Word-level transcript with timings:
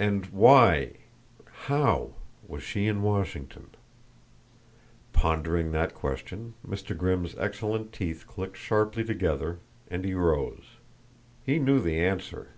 And 0.00 0.26
why 0.32 0.94
how 1.70 2.14
was 2.48 2.64
she 2.64 2.88
in 2.88 3.02
Washington? 3.02 3.68
Pondering 5.12 5.70
that 5.70 5.94
question, 5.94 6.54
Mr. 6.66 6.96
Grimm's 6.98 7.36
excellent 7.38 7.92
teeth 7.92 8.24
clicked 8.26 8.56
sharply 8.56 9.04
together 9.04 9.60
and 9.88 10.04
he 10.04 10.14
rose. 10.14 10.78
He 11.44 11.60
knew 11.60 11.78
the 11.78 12.00
answer. 12.00 12.54